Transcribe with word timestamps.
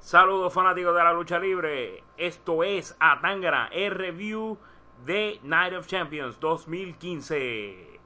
Saludos 0.00 0.52
fanáticos 0.52 0.94
de 0.94 1.02
la 1.02 1.12
lucha 1.12 1.38
libre. 1.38 2.04
Esto 2.16 2.62
es 2.62 2.96
Atangana, 3.00 3.68
el 3.72 3.90
review 3.90 4.56
de 5.04 5.40
Night 5.42 5.74
of 5.74 5.86
Champions 5.86 6.38
2015. 6.38 8.00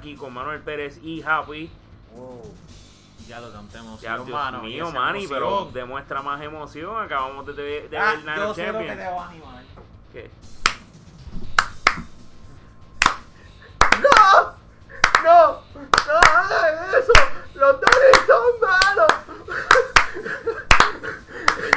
Aquí 0.00 0.16
con 0.16 0.32
Manuel 0.32 0.60
Pérez 0.60 0.98
y 1.02 1.22
Happy. 1.22 1.70
Wow. 2.14 2.42
Ya 3.28 3.38
lo 3.38 3.52
cantemos. 3.52 4.00
Ya, 4.00 4.16
Dios 4.16 4.62
mío, 4.62 4.90
Manny, 4.90 5.28
pero 5.28 5.70
demuestra 5.72 6.22
más 6.22 6.40
emoción. 6.40 7.04
Acabamos 7.04 7.46
de, 7.46 7.52
de, 7.52 7.88
de 7.88 7.98
ah, 7.98 8.12
ver 8.12 8.24
Night 8.24 8.38
yo 8.38 8.50
of 8.50 8.56
sé 8.56 8.66
lo 8.72 8.78
que 8.78 8.86
Champions. 8.86 8.98
te 8.98 9.14
va 9.14 9.24
a 9.24 9.28
animar. 9.28 9.62
¿Qué? 10.12 10.30
¡No! 14.02 14.54
¡No! 15.22 15.60
¡No 15.74 16.14
hagan 16.16 16.94
eso! 16.98 17.12
¡Los 17.54 17.80
Dodgers 17.80 18.26
son 18.26 18.60
malos! 18.60 19.12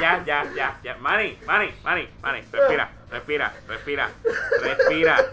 Ya, 0.00 0.24
ya, 0.24 0.50
ya, 0.54 0.80
ya. 0.82 0.96
Manny, 0.96 1.38
Manny, 1.46 1.74
Manny, 1.84 2.08
Manny. 2.22 2.40
Respira, 2.50 2.90
respira, 3.10 3.52
respira, 3.68 4.10
respira. 4.62 5.30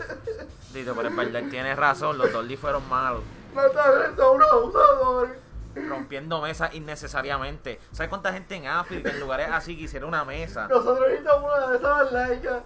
Dito, 0.73 0.93
pero 0.95 1.09
es 1.09 1.15
verdad, 1.15 1.41
tienes 1.49 1.75
razón, 1.77 2.17
los 2.17 2.31
Dolly 2.31 2.55
fueron 2.57 2.87
malos. 2.87 3.21
¡Los 3.53 3.73
Dodgers 3.73 4.15
son 4.15 4.35
unos 4.37 4.51
abusadores! 4.51 5.37
Rompiendo 5.75 6.41
mesas 6.41 6.73
innecesariamente. 6.73 7.79
¿Sabes 7.91 8.09
cuánta 8.09 8.31
gente 8.33 8.55
en 8.55 8.67
África, 8.67 9.09
en 9.09 9.19
lugares 9.19 9.49
así, 9.51 9.75
quisiera 9.77 10.05
una 10.05 10.23
mesa? 10.25 10.67
Nosotros 10.67 10.99
necesitamos 11.07 11.43
una 11.53 11.67
de 11.67 11.77
esas 11.77 12.11
laicas. 12.11 12.63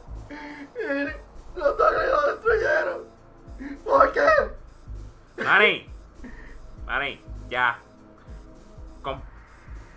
Y 0.76 1.60
los 1.60 1.78
Dodgers 1.78 2.12
lo 2.12 2.28
destruyeron. 2.34 3.04
¿Por 3.84 4.12
qué? 4.12 5.44
Manny, 5.44 5.90
Manny, 6.86 7.22
ya. 7.50 7.80
Com- 9.02 9.22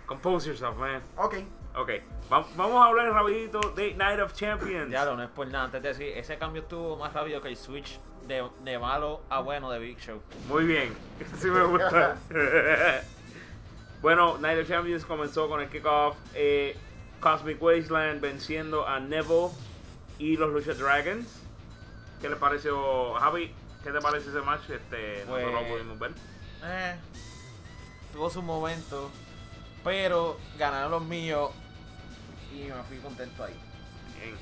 compose 0.05 0.47
yourself, 0.49 0.77
man. 0.77 1.01
Ok. 1.17 1.35
Ok, 1.79 1.89
va- 2.31 2.45
vamos 2.57 2.83
a 2.83 2.87
hablar 2.87 3.11
rapidito 3.13 3.59
de 3.75 3.93
Night 3.93 4.19
of 4.19 4.33
Champions. 4.33 4.91
Ya 4.91 5.05
lo, 5.05 5.15
no 5.15 5.23
es 5.23 5.29
por 5.29 5.47
nada. 5.47 5.65
Antes 5.65 5.81
de 5.81 5.89
decir, 5.89 6.07
ese 6.17 6.37
cambio 6.37 6.61
estuvo 6.63 6.97
más 6.97 7.13
rápido 7.13 7.41
que 7.41 7.47
el 7.47 7.55
switch 7.57 7.99
de, 8.27 8.45
de 8.63 8.77
malo 8.79 9.21
a 9.29 9.39
bueno 9.39 9.71
de 9.71 9.79
Big 9.79 9.97
Show. 9.99 10.21
Muy 10.47 10.65
bien, 10.65 10.93
sí 11.39 11.47
me 11.47 11.63
gusta. 11.63 12.17
bueno, 14.01 14.37
Night 14.39 14.59
of 14.61 14.67
Champions 14.67 15.05
comenzó 15.05 15.47
con 15.47 15.61
el 15.61 15.69
kickoff. 15.69 16.15
eh, 16.33 16.75
Cosmic 17.19 17.61
Wasteland 17.61 18.21
venciendo 18.21 18.87
a 18.87 18.99
Neville 18.99 19.49
y 20.17 20.37
los 20.37 20.51
Lucha 20.51 20.73
Dragons. 20.73 21.27
¿Qué 22.21 22.29
le 22.29 22.35
pareció, 22.37 23.13
Javi? 23.15 23.53
¿Qué 23.83 23.91
te 23.91 23.99
parece 24.01 24.29
ese 24.29 24.41
match? 24.41 24.69
Este, 24.69 25.23
Pues- 25.27 25.45
nosotros 25.45 25.53
lo 25.53 25.67
pudimos 25.67 25.99
ver. 25.99 26.11
Eh, 26.63 26.95
tuvo 28.13 28.29
su 28.29 28.41
momento, 28.41 29.09
pero 29.83 30.37
ganaron 30.57 30.91
los 30.91 31.03
míos 31.03 31.51
y 32.53 32.63
me 32.63 32.83
fui 32.83 32.97
contento 32.97 33.43
ahí. 33.43 33.55
Bien. 34.19 34.35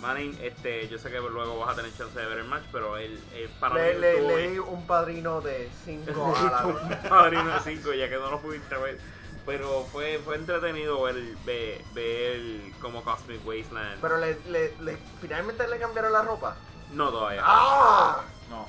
Manning, 0.00 0.38
este, 0.42 0.88
yo 0.88 0.98
sé 0.98 1.10
que 1.10 1.18
luego 1.20 1.58
vas 1.58 1.70
a 1.70 1.76
tener 1.76 1.94
chance 1.94 2.18
de 2.18 2.24
ver 2.24 2.38
el 2.38 2.46
match, 2.46 2.64
pero 2.72 2.96
él, 2.96 3.22
él 3.34 3.50
para 3.60 3.74
Le, 3.74 3.94
mí 3.94 4.00
le, 4.00 4.50
di 4.50 4.58
un 4.58 4.86
padrino 4.86 5.42
de 5.42 5.70
5 5.84 6.36
a 6.36 6.42
la 6.42 6.66
un 6.66 7.08
padrino 7.08 7.52
de 7.52 7.60
5 7.60 7.92
ya 7.92 8.08
que 8.08 8.16
no 8.16 8.30
lo 8.30 8.40
pudiste 8.40 8.76
ver. 8.76 8.98
Pero 9.44 9.84
fue, 9.92 10.18
fue 10.24 10.36
entretenido 10.36 11.02
ver, 11.02 11.16
ver, 11.44 11.82
ver 11.92 12.40
como 12.80 13.02
Cosmic 13.02 13.44
Wasteland. 13.46 14.00
Pero 14.00 14.18
le, 14.18 14.38
le, 14.48 14.74
le, 14.80 14.96
finalmente 15.20 15.66
le 15.66 15.78
cambiaron 15.78 16.12
la 16.12 16.22
ropa. 16.22 16.56
no 16.92 17.10
todavía. 17.10 17.42
¡Ah! 17.44 18.22
No. 18.48 18.66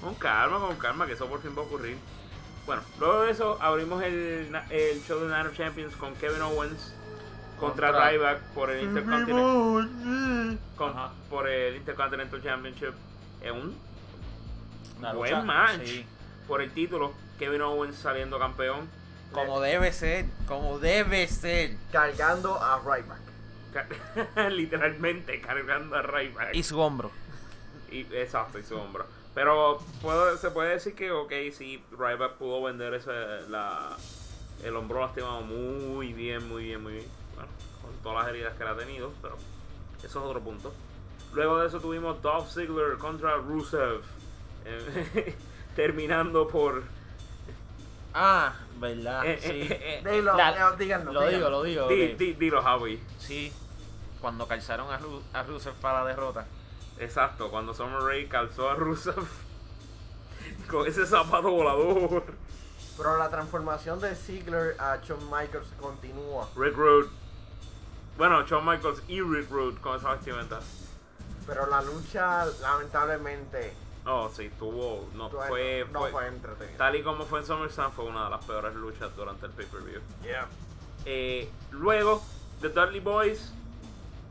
Con 0.00 0.14
calma, 0.14 0.60
con 0.60 0.76
calma, 0.76 1.06
que 1.06 1.12
eso 1.12 1.26
por 1.26 1.42
fin 1.42 1.54
va 1.56 1.62
a 1.62 1.64
ocurrir. 1.66 1.98
Bueno, 2.64 2.82
luego 2.98 3.22
de 3.22 3.30
eso 3.32 3.58
abrimos 3.60 4.02
el, 4.02 4.54
el 4.70 5.02
show 5.02 5.18
de 5.20 5.28
Night 5.28 5.46
of 5.46 5.56
Champions 5.56 5.96
con 5.96 6.14
Kevin 6.14 6.42
Owens 6.42 6.94
contra, 7.60 7.88
Contra- 7.88 8.10
Ryback 8.10 8.40
por 8.54 8.70
el 8.70 8.82
Intercontinental, 8.84 10.58
con- 10.76 10.94
por 11.28 11.48
el 11.48 11.76
Intercontinental 11.76 12.42
Championship. 12.42 12.94
Es 13.42 13.50
un 13.52 13.76
Una 14.98 15.12
buen 15.12 15.30
lucha, 15.32 15.44
match 15.44 15.80
sí. 15.84 16.06
por 16.48 16.60
el 16.62 16.70
título. 16.72 17.12
Kevin 17.38 17.62
Owens 17.62 17.96
saliendo 17.96 18.38
campeón. 18.38 18.88
Como 19.32 19.60
debe 19.60 19.92
ser, 19.92 20.26
como 20.46 20.78
debe 20.78 21.26
ser. 21.28 21.76
Cargando 21.92 22.60
a 22.62 22.78
Ryback. 22.80 23.20
Literalmente 24.50 25.40
cargando 25.40 25.96
a 25.96 26.02
Ryback. 26.02 26.54
Y 26.54 26.62
su 26.62 26.78
hombro. 26.80 27.10
Y, 27.90 28.00
exacto, 28.14 28.58
y 28.58 28.62
su 28.64 28.76
hombro. 28.76 29.06
Pero 29.34 29.80
puedo- 30.02 30.36
se 30.36 30.50
puede 30.50 30.70
decir 30.70 30.94
que, 30.94 31.12
ok, 31.12 31.32
sí, 31.56 31.82
Ryback 31.92 32.32
pudo 32.34 32.62
vender 32.62 32.94
ese, 32.94 33.10
la, 33.48 33.96
el 34.64 34.74
hombro 34.76 35.00
lastimado 35.00 35.40
muy 35.42 36.12
bien, 36.12 36.48
muy 36.48 36.64
bien, 36.64 36.82
muy 36.82 36.92
bien. 36.94 37.06
Bueno, 37.40 37.52
con 37.82 38.02
todas 38.02 38.24
las 38.24 38.28
heridas 38.34 38.54
que 38.56 38.62
él 38.62 38.68
ha 38.68 38.76
tenido, 38.76 39.12
pero 39.22 39.36
eso 39.98 40.06
es 40.06 40.16
otro 40.16 40.40
punto. 40.40 40.72
Luego 41.32 41.58
de 41.58 41.68
eso 41.68 41.80
tuvimos 41.80 42.20
Dolph 42.22 42.48
Ziggler 42.50 42.98
contra 42.98 43.36
Rusev. 43.36 44.02
eh, 44.64 45.36
terminando 45.76 46.46
por... 46.48 46.82
Ah, 48.12 48.54
verdad. 48.78 49.24
Eh, 49.24 49.38
sí. 49.40 49.48
eh, 49.72 50.00
eh, 50.04 50.10
Dilo, 50.10 50.36
La- 50.36 50.72
díganlo, 50.76 51.12
lo 51.12 51.20
díganlo. 51.20 51.30
digo, 51.30 51.50
lo 51.50 51.62
digo. 51.62 51.88
di- 51.88 52.12
ok. 52.12 52.18
di- 52.18 52.32
dilo, 52.34 52.62
Javi. 52.62 53.00
Sí. 53.18 53.52
Cuando 54.20 54.46
calzaron 54.48 54.92
a, 54.92 54.98
Ru 54.98 55.22
a 55.32 55.42
Rusev 55.44 55.74
para 55.74 56.02
la 56.02 56.08
derrota. 56.08 56.46
Exacto, 56.98 57.50
cuando 57.50 57.72
Summer 57.72 58.00
Rae 58.02 58.28
calzó 58.28 58.68
a 58.68 58.74
Rusev 58.74 59.14
con 60.70 60.86
ese 60.86 61.06
zapato 61.06 61.50
volador. 61.50 62.24
Pero 62.96 63.16
la 63.16 63.30
transformación 63.30 64.00
de 64.00 64.14
Ziggler 64.14 64.76
a 64.78 64.96
Shawn 65.02 65.24
Michaels 65.30 65.68
continúa. 65.80 66.48
Rick 66.56 66.76
Rude. 66.76 67.08
Bueno, 68.20 68.42
Shawn 68.46 68.66
Michaels 68.66 69.02
y 69.08 69.22
Rick 69.22 69.50
Rude 69.50 69.80
con 69.80 69.96
esa 69.96 70.12
vestimenta. 70.12 70.60
Pero 71.46 71.64
la 71.70 71.80
lucha, 71.80 72.44
lamentablemente, 72.60 73.72
Oh, 74.04 74.28
sí, 74.34 74.50
tuvo. 74.58 75.08
No, 75.14 75.30
fue, 75.30 75.86
no 75.90 76.00
fue- 76.00 76.10
fue 76.10 76.26
entretenida. 76.26 76.76
Tal 76.76 76.96
y 76.96 77.02
como 77.02 77.24
fue 77.24 77.38
en 77.40 77.46
SummerSlam, 77.46 77.92
fue 77.92 78.04
una 78.04 78.24
de 78.24 78.30
las 78.30 78.44
peores 78.44 78.74
luchas 78.74 79.14
durante 79.16 79.46
el 79.46 79.52
pay-per-view. 79.52 80.00
Yeah. 80.22 80.48
Eh, 81.06 81.50
luego, 81.70 82.22
The 82.60 82.68
Dudley 82.68 83.00
Boys 83.00 83.54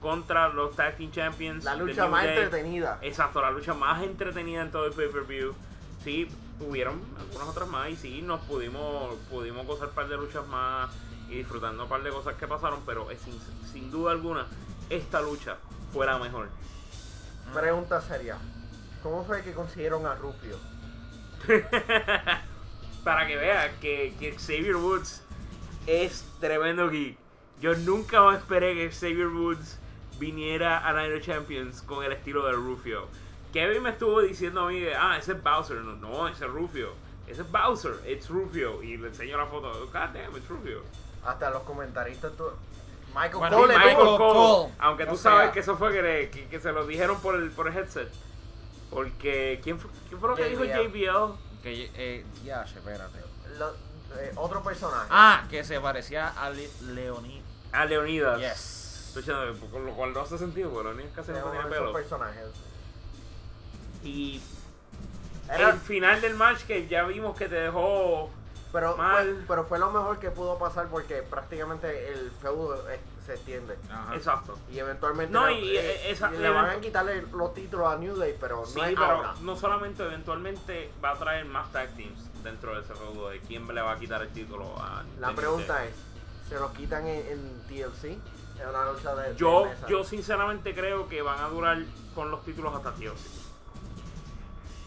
contra 0.01 0.49
los 0.49 0.75
Tag 0.75 0.95
Team 0.97 1.11
Champions. 1.11 1.63
La 1.63 1.73
lucha 1.75 2.07
más 2.07 2.25
Day. 2.25 2.37
entretenida. 2.37 2.99
Exacto, 3.01 3.41
la 3.41 3.49
lucha 3.49 3.73
más 3.73 4.03
entretenida 4.03 4.61
en 4.61 4.69
todo 4.71 4.85
el 4.85 4.93
pay-per-view. 4.93 5.55
Sí, 6.03 6.29
hubieron 6.59 7.01
algunas 7.19 7.47
otras 7.47 7.67
más 7.69 7.89
y 7.89 7.95
sí, 7.95 8.21
nos 8.21 8.39
pudimos, 8.41 9.15
pudimos 9.31 9.65
gozar 9.65 9.87
un 9.87 9.93
par 9.95 10.07
de 10.09 10.17
luchas 10.17 10.45
más 10.47 10.91
y 11.29 11.35
disfrutando 11.35 11.83
un 11.83 11.89
par 11.89 12.03
de 12.03 12.09
cosas 12.09 12.35
que 12.35 12.47
pasaron, 12.47 12.81
pero 12.85 13.11
es 13.11 13.21
sin, 13.21 13.39
sin 13.71 13.91
duda 13.91 14.11
alguna, 14.11 14.47
esta 14.89 15.21
lucha 15.21 15.57
fue 15.93 16.05
la 16.05 16.17
mejor. 16.17 16.49
Pregunta 17.53 18.01
seria. 18.01 18.37
¿Cómo 19.01 19.23
fue 19.23 19.41
que 19.43 19.53
consiguieron 19.53 20.05
a 20.05 20.15
Rufio? 20.15 20.57
Para 23.03 23.27
que 23.27 23.37
vean 23.37 23.71
que, 23.79 24.13
que 24.19 24.33
Xavier 24.37 24.75
Woods 24.75 25.23
es 25.87 26.25
tremendo 26.39 26.89
geek. 26.89 27.17
Yo 27.61 27.75
nunca 27.75 28.35
esperé 28.35 28.73
que 28.73 28.91
Xavier 28.91 29.27
Woods 29.27 29.79
viniera 30.19 30.87
a 30.87 30.93
Night 30.93 31.15
of 31.17 31.25
Champions 31.25 31.81
con 31.81 32.03
el 32.03 32.11
estilo 32.11 32.45
de 32.45 32.53
Rufio. 32.53 33.07
Kevin 33.53 33.83
me 33.83 33.89
estuvo 33.91 34.21
diciendo 34.21 34.61
a 34.61 34.69
mí, 34.69 34.83
ah, 34.97 35.17
ese 35.17 35.31
es 35.31 35.43
Bowser. 35.43 35.77
No, 35.77 35.95
no, 35.95 36.27
ese 36.27 36.45
es 36.45 36.51
Rufio. 36.51 36.93
Ese 37.27 37.41
es 37.41 37.51
Bowser, 37.51 37.99
it's 38.07 38.29
Rufio. 38.29 38.83
Y 38.83 38.97
le 38.97 39.07
enseño 39.07 39.37
la 39.37 39.45
foto. 39.45 39.87
God 39.87 40.13
damn, 40.13 40.35
it's 40.35 40.47
Rufio. 40.47 40.83
Hasta 41.25 41.49
los 41.49 41.63
comentaristas. 41.63 42.31
tu- 42.33 42.49
Michael 43.13 43.37
Bueno, 43.37 43.57
Cole. 43.57 43.77
Michael 43.77 43.95
Cole. 43.97 44.17
Cole. 44.17 44.73
Aunque 44.79 45.05
tú 45.07 45.13
O 45.13 45.17
sabes 45.17 45.41
sea- 45.45 45.51
que 45.51 45.59
eso 45.61 45.77
fue 45.77 45.91
que, 45.91 46.01
le- 46.01 46.29
que, 46.29 46.47
que 46.47 46.59
se 46.59 46.71
lo 46.71 46.85
dijeron 46.85 47.19
por 47.21 47.35
el, 47.35 47.49
por 47.51 47.67
el 47.67 47.75
headset. 47.77 48.09
Porque, 48.91 49.59
¿quién 49.63 49.79
fue, 49.79 49.89
quién 50.07 50.19
fue 50.19 50.29
lo 50.29 50.35
que 50.35 50.45
dijo 50.45 50.63
JBL. 50.63 51.35
Que, 51.63 51.91
eh, 51.95 52.25
ya, 52.43 52.61
espérate. 52.63 53.19
lo- 53.57 53.73
eh, 54.17 54.31
otro 54.35 54.63
personaje. 54.63 55.07
Ah, 55.09 55.45
que 55.49 55.63
se 55.63 55.79
parecía 55.81 56.29
a 56.29 56.49
Le 56.51 56.69
Leoní. 56.93 57.41
A 57.71 57.85
Leonidas. 57.85 58.39
Yes. 58.39 59.13
Con 59.71 59.85
lo 59.85 59.93
cual 59.93 60.13
no 60.13 60.21
hace 60.21 60.37
sentido, 60.37 60.69
porque 60.69 60.89
Leonidas 60.89 61.11
casi 61.15 61.31
no 61.31 61.37
esos 61.39 61.65
pelo. 61.65 61.93
personajes. 61.93 62.45
Y 64.03 64.41
Era- 65.51 65.71
el 65.71 65.79
final 65.79 66.21
del 66.21 66.35
match 66.35 66.61
que 66.63 66.87
ya 66.87 67.03
vimos 67.03 67.35
que 67.37 67.49
te 67.49 67.55
dejó 67.55 68.29
pero, 68.71 68.95
mal. 68.97 69.25
fue, 69.25 69.45
pero 69.47 69.63
fue 69.65 69.79
lo 69.79 69.91
mejor 69.91 70.19
que 70.19 70.31
pudo 70.31 70.57
pasar 70.57 70.87
porque 70.87 71.21
prácticamente 71.23 72.11
el 72.11 72.31
feudo 72.41 72.87
eh, 72.89 72.99
se 73.25 73.33
extiende. 73.33 73.77
Ajá. 73.91 74.15
Exacto. 74.15 74.57
Y 74.71 74.79
eventualmente 74.79 75.33
No, 75.33 75.47
le, 75.47 75.53
y, 75.59 75.77
eh, 75.77 75.79
eh, 76.07 76.11
esa- 76.11 76.31
le 76.31 76.49
van 76.49 76.69
a 76.69 76.79
quitarle 76.79 77.21
los 77.31 77.53
títulos 77.53 77.87
a 77.91 77.97
New 77.97 78.15
Day, 78.15 78.35
pero 78.39 78.65
Sí, 78.65 78.77
no 78.79 78.85
es 78.85 78.93
pero 78.95 79.05
ahora. 79.05 79.33
no 79.41 79.55
solamente 79.55 80.03
eventualmente 80.03 80.91
va 81.03 81.11
a 81.11 81.15
traer 81.15 81.45
más 81.45 81.71
tag 81.71 81.89
teams 81.95 82.19
dentro 82.43 82.73
de 82.75 82.81
ese 82.81 82.93
juego 82.93 83.29
de 83.29 83.39
quién 83.41 83.67
le 83.67 83.81
va 83.81 83.93
a 83.93 83.99
quitar 83.99 84.21
el 84.21 84.29
título 84.29 84.75
a 84.77 85.03
La 85.19 85.33
pregunta 85.33 85.85
es, 85.85 85.93
¿se 86.47 86.55
los 86.59 86.71
quitan 86.71 87.05
en, 87.07 87.25
en 87.27 87.61
TLC? 87.67 88.05
Es 88.59 88.67
una 88.67 88.91
lucha 88.91 89.15
de, 89.15 89.29
de 89.29 89.35
Yo, 89.37 89.65
mesa. 89.65 89.87
yo 89.87 90.03
sinceramente 90.03 90.75
creo 90.75 91.07
que 91.07 91.21
van 91.21 91.39
a 91.39 91.47
durar 91.47 91.77
con 92.13 92.29
los 92.31 92.43
títulos 92.43 92.75
hasta 92.75 92.91
TLC. 92.91 93.48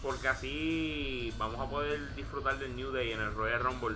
Porque 0.03 0.27
así 0.27 1.33
vamos 1.37 1.59
a 1.59 1.69
poder 1.69 2.13
disfrutar 2.15 2.59
del 2.59 2.75
New 2.75 2.91
Day 2.91 3.13
en 3.13 3.21
el 3.21 3.33
Royal 3.33 3.61
Rumble. 3.61 3.95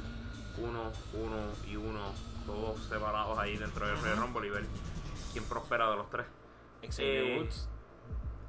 Uno, 0.57 0.91
uno 1.13 1.37
y 1.67 1.75
uno, 1.75 1.99
todos 2.47 2.79
separados 2.87 3.37
ahí 3.37 3.57
dentro 3.57 3.85
del 3.85 3.99
Royal 4.01 4.17
Rumble 4.17 4.47
y 4.47 4.49
ver 4.49 4.65
quién 5.33 5.43
prospera 5.43 5.89
de 5.91 5.97
los 5.97 6.09
tres. 6.09 6.25
Xavier 6.81 7.23
Eh, 7.23 7.39
Woods. 7.39 7.69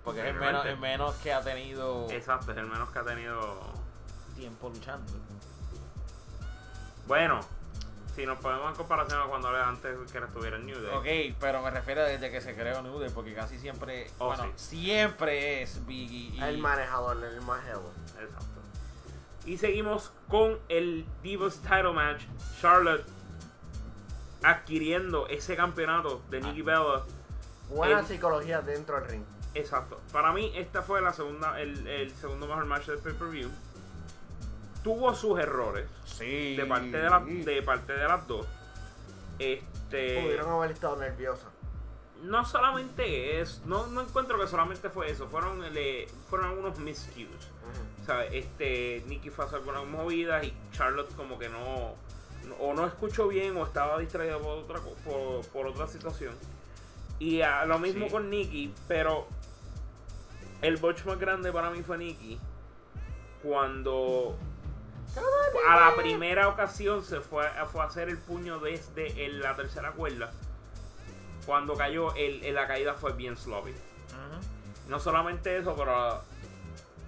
Porque 0.04 0.20
es 0.20 0.26
el 0.28 0.34
menos, 0.40 0.64
el 0.64 0.78
menos 0.78 1.14
que 1.16 1.32
ha 1.34 1.42
tenido 1.42 2.08
Exacto, 2.10 2.52
es 2.52 2.56
el 2.58 2.66
menos 2.66 2.88
que 2.90 2.98
ha 3.00 3.04
tenido. 3.04 3.60
tiempo 4.36 4.70
luchando. 4.70 5.12
Bueno, 7.06 7.40
si 8.14 8.26
nos 8.26 8.38
ponemos 8.38 8.70
en 8.70 8.76
comparación 8.76 9.20
a 9.20 9.26
cuando 9.26 9.48
era 9.50 9.68
antes 9.68 9.96
que 10.10 10.18
estuviera 10.18 10.56
el 10.56 10.66
New 10.66 10.80
Day. 10.80 11.30
Ok, 11.30 11.36
pero 11.40 11.62
me 11.62 11.70
refiero 11.70 12.02
desde 12.04 12.30
que 12.30 12.40
se 12.40 12.54
creó 12.54 12.82
New 12.82 12.98
Day, 12.98 13.10
porque 13.14 13.34
casi 13.34 13.58
siempre, 13.58 14.10
Oh, 14.18 14.26
bueno, 14.26 14.44
sí. 14.56 14.76
siempre 14.76 15.62
es 15.62 15.86
Biggie 15.86 16.34
y... 16.36 16.40
El 16.42 16.58
manejador, 16.58 17.22
el 17.22 17.40
más 17.42 17.64
jevo. 17.64 17.92
Exacto. 18.20 18.46
Y 19.46 19.56
seguimos 19.56 20.12
con 20.28 20.58
el 20.68 21.06
Divas 21.22 21.60
Title 21.62 21.92
Match. 21.92 22.22
Charlotte 22.60 23.06
adquiriendo 24.42 25.26
ese 25.28 25.56
campeonato 25.56 26.22
de 26.30 26.40
Nikki 26.40 26.62
Bella. 26.62 27.02
Buena 27.70 28.00
El- 28.00 28.06
psicología 28.06 28.60
dentro 28.60 29.00
del 29.00 29.08
ring. 29.08 29.22
Exacto. 29.54 30.00
Para 30.12 30.32
mí, 30.32 30.52
esta 30.54 30.82
fue 30.82 31.00
la 31.00 31.12
segunda, 31.12 31.60
el, 31.60 31.86
el 31.86 32.10
segundo 32.14 32.46
mejor 32.46 32.64
match 32.66 32.86
del 32.86 32.98
pay-per-view. 32.98 33.50
Tuvo 34.82 35.14
sus 35.14 35.38
errores 35.38 35.86
Sí. 36.04 36.56
de 36.56 36.64
parte 36.66 36.96
de, 36.96 37.10
la- 37.10 37.20
de 37.20 37.62
parte 37.62 37.92
de 37.92 38.08
las 38.08 38.26
dos. 38.26 38.46
Este. 39.38 40.20
Pudieron 40.22 40.50
haber 40.50 40.72
estado 40.72 40.96
nerviosas. 40.96 41.48
no 42.22 42.44
solamente 42.44 43.40
es, 43.40 43.62
no, 43.64 43.86
no 43.86 44.00
encuentro 44.00 44.40
que 44.40 44.48
solamente 44.48 44.90
fue 44.90 45.08
eso, 45.08 45.28
fueron, 45.28 45.60
le, 45.72 46.08
fueron 46.28 46.48
algunos 46.48 46.76
miscues. 46.80 47.28
O 48.02 48.04
sea, 48.06 48.24
este, 48.24 49.04
Nicky 49.06 49.30
fue 49.30 49.44
a 49.44 49.46
hacer 49.48 49.60
algunas 49.60 49.86
movidas 49.86 50.44
y 50.44 50.52
Charlotte 50.72 51.14
como 51.14 51.38
que 51.38 51.48
no, 51.48 51.94
no- 52.48 52.54
o 52.56 52.74
no 52.74 52.86
escuchó 52.86 53.28
bien 53.28 53.56
o 53.56 53.64
estaba 53.64 53.98
distraída 54.00 54.36
por 54.38 54.58
otra, 54.58 54.80
co- 54.80 54.96
por, 55.04 55.46
por 55.52 55.66
otra 55.68 55.86
situación. 55.86 56.34
Y 57.20 57.40
a- 57.42 57.64
lo 57.66 57.78
mismo 57.78 58.06
Sí. 58.06 58.10
con 58.12 58.30
Nicky, 58.30 58.74
pero 58.88 59.28
el 60.60 60.76
botch 60.78 61.04
más 61.04 61.20
grande 61.20 61.52
para 61.52 61.70
mí 61.70 61.84
fue 61.84 61.98
Nicky 61.98 62.40
cuando 63.44 64.36
a 65.68 65.76
la 65.90 65.96
primera 65.96 66.48
ocasión 66.48 67.02
se 67.04 67.20
fue, 67.20 67.46
a- 67.46 67.66
fue 67.66 67.82
a 67.82 67.84
hacer 67.84 68.08
el 68.08 68.18
puño 68.18 68.58
desde 68.58 69.24
el- 69.26 69.40
la 69.40 69.56
tercera 69.56 69.92
cuerda. 69.92 70.30
Cuando 71.46 71.74
cayó, 71.76 72.14
el, 72.14 72.44
el- 72.44 72.54
la 72.54 72.66
caída 72.66 72.94
fue 72.94 73.12
bien 73.12 73.36
sloppy. 73.36 73.74
No 74.88 74.98
solamente 74.98 75.56
eso, 75.58 75.74
pero 75.76 76.22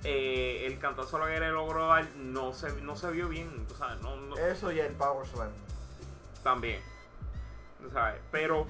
eh, 0.05 0.65
el 0.67 0.79
cantazo 0.79 1.19
lo 1.19 1.27
que 1.27 1.41
le 1.41 1.51
logró 1.51 1.87
dar 1.89 2.07
no 2.17 2.53
se, 2.53 2.73
no 2.83 2.97
se 2.97 3.11
vio 3.11 3.29
bien, 3.29 3.67
no, 4.03 4.17
no- 4.17 4.37
Eso 4.37 4.71
y 4.73 4.81
el 4.81 4.93
Power 4.95 5.27
Slam. 5.27 5.51
también. 6.43 6.81
sabes, 7.93 8.21
pero 8.31 8.67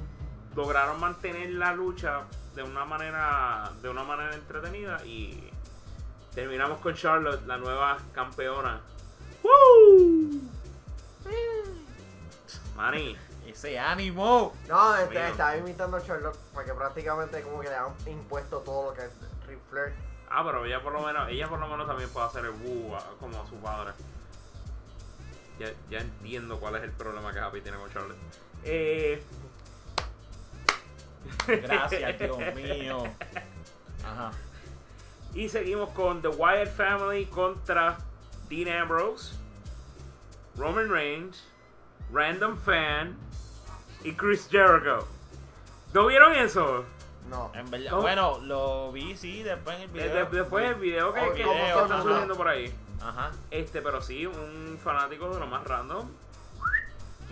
lograron 0.54 1.00
mantener 1.00 1.50
la 1.50 1.72
lucha 1.72 2.22
de 2.54 2.62
una 2.62 2.84
manera 2.84 3.70
de 3.82 3.88
una 3.88 4.02
manera 4.04 4.34
entretenida 4.34 5.04
y 5.04 5.50
terminamos 6.34 6.78
con 6.80 6.94
Charlotte, 6.94 7.44
la 7.46 7.56
nueva 7.58 7.98
campeona. 8.12 8.80
Manny, 12.76 13.16
Ese 13.46 13.78
ánimo. 13.78 14.54
No, 14.68 14.96
este, 14.96 15.28
estaba 15.28 15.56
imitando 15.56 15.96
a 15.96 16.02
Charlotte 16.02 16.38
porque 16.54 16.72
prácticamente 16.72 17.42
como 17.42 17.60
que 17.60 17.68
le 17.68 17.74
han 17.76 17.92
impuesto 18.06 18.58
todo 18.58 18.90
lo 18.90 18.96
que 18.96 19.04
es 19.04 19.10
Ric 19.46 19.58
Flair. 19.70 19.92
Ah, 20.30 20.42
pero 20.44 20.64
ella 20.64 20.82
por 20.82 20.92
lo 20.92 21.02
menos, 21.02 21.28
ella 21.28 21.48
por 21.48 21.58
lo 21.58 21.68
menos 21.68 21.86
también 21.86 22.08
puede 22.10 22.26
hacer 22.26 22.44
el 22.44 22.52
woo 22.52 22.94
a- 22.96 23.04
como 23.18 23.40
a 23.40 23.46
su 23.46 23.56
padre. 23.56 23.92
Ya, 25.58 25.72
ya 25.90 25.98
entiendo 25.98 26.58
cuál 26.58 26.76
es 26.76 26.84
el 26.84 26.92
problema 26.92 27.32
que 27.32 27.40
Happy 27.40 27.60
tiene 27.60 27.76
con 27.76 27.92
Charlotte. 27.92 28.16
Eh, 28.64 29.22
Gracias, 31.46 32.18
Dios 32.18 32.38
mío. 32.54 33.02
Ajá. 34.04 34.30
y 35.34 35.48
seguimos 35.48 35.90
con 35.90 36.22
The 36.22 36.28
Wyatt 36.28 36.74
Family 36.74 37.26
contra 37.26 37.98
Dean 38.48 38.68
Ambrose, 38.82 39.34
Roman 40.60 40.90
Reigns, 40.90 41.42
Random 42.12 42.54
Fan 42.58 43.16
y 44.04 44.12
Chris 44.14 44.46
Jericho. 44.50 45.08
¿No 45.94 46.06
vieron 46.06 46.34
eso? 46.34 46.84
No. 47.30 47.50
En 47.54 47.70
verdad, 47.70 47.92
bueno, 47.96 48.38
lo 48.42 48.92
vi, 48.92 49.16
sí, 49.16 49.42
después 49.42 49.76
en 49.76 49.82
el 49.84 49.92
De- 49.92 50.02
video. 50.08 50.26
de- 50.26 50.38
después 50.38 50.66
el 50.66 50.74
video 50.74 51.14
que, 51.14 51.20
Oh, 51.20 51.32
que- 51.32 51.42
¿cómo 51.44 51.54
que 51.54 51.68
está? 51.70 52.02
subiendo 52.02 52.36
por 52.36 52.48
ahí. 52.48 52.74
Ajá. 53.02 53.30
Este, 53.50 53.80
pero 53.80 54.02
sí, 54.02 54.26
un 54.26 54.78
fanático 54.82 55.32
de 55.32 55.40
lo 55.40 55.46
más 55.46 55.64
random. 55.64 56.06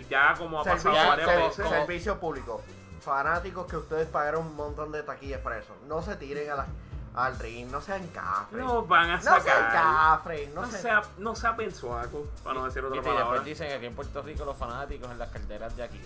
Ya 0.09 0.33
como 0.37 0.59
ha 0.59 0.63
pasado 0.63 0.79
Servicio, 0.95 1.07
varias 1.09 1.29
ser- 1.29 1.39
veces. 1.43 1.69
servicio 1.69 2.19
público. 2.19 2.63
Fanáticos 3.01 3.67
que 3.67 3.77
ustedes 3.77 4.07
pagaron 4.07 4.47
un 4.47 4.55
montón 4.55 4.91
de 4.91 5.03
taquillas 5.03 5.41
para 5.41 5.59
eso. 5.59 5.75
No 5.87 6.01
se 6.01 6.15
tiren 6.15 6.49
a 6.49 6.55
la, 6.55 6.67
al 7.15 7.37
ring, 7.39 7.69
no 7.71 7.81
sean 7.81 8.07
cafres. 8.07 8.63
No 8.63 8.83
van 8.85 9.09
a 9.11 9.15
No 9.17 9.21
sean 9.21 9.41
sacar. 9.41 9.71
cafres, 9.71 10.49
no, 10.53 10.61
No 10.61 10.67
sean... 10.71 10.81
sea, 10.81 11.01
no 11.17 11.35
sea 11.35 11.55
pensuaco, 11.55 12.27
para 12.43 12.59
no 12.59 12.65
decir 12.65 12.83
otra 12.83 12.95
Viste, 12.97 13.09
y 13.09 13.13
palabra. 13.13 13.33
después 13.33 13.45
dicen 13.45 13.67
que 13.69 13.73
aquí 13.75 13.85
en 13.87 13.95
Puerto 13.95 14.21
Rico 14.21 14.45
los 14.45 14.55
fanáticos 14.57 15.11
en 15.11 15.17
las 15.19 15.29
carteras 15.29 15.75
de 15.75 15.83
aquí. 15.83 15.99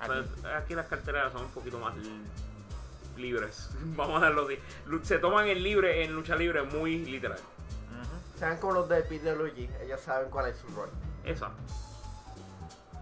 Aquí. 0.00 0.06
Pues, 0.40 0.44
aquí 0.54 0.74
las 0.74 0.86
carteras 0.86 1.32
son 1.32 1.42
un 1.42 1.50
poquito 1.50 1.78
más 1.78 1.96
li- 1.96 2.22
libres. 3.16 3.70
Vamos 3.96 4.20
a 4.22 4.26
darlo 4.26 4.46
así. 4.46 4.58
Se 5.04 5.18
toman 5.18 5.46
el 5.46 5.62
libre 5.62 6.04
en 6.04 6.12
lucha 6.14 6.34
libre 6.36 6.62
muy 6.62 7.04
literal. 7.04 7.38
Ujú. 7.38 8.38
Sean 8.38 8.56
como 8.58 8.72
los 8.74 8.88
de 8.88 9.02
Pete 9.02 9.34
Luigi, 9.36 9.68
ellos 9.82 10.00
saben 10.00 10.30
cuál 10.30 10.46
es 10.48 10.56
su 10.58 10.68
rol. 10.74 10.88
Exacto. 11.24 11.56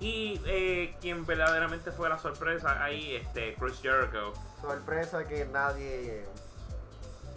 Y 0.00 0.40
eh, 0.44 0.96
quien 1.00 1.26
verdaderamente 1.26 1.90
fue 1.90 2.08
la 2.08 2.18
sorpresa 2.18 2.82
ahí, 2.82 3.16
este, 3.16 3.56
Chris 3.58 3.80
Jericho. 3.82 4.32
Sorpresa 4.60 5.26
que 5.26 5.44
nadie... 5.46 6.24